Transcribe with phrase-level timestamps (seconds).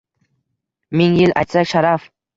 [1.01, 2.13] Ming yil aytsak sharaf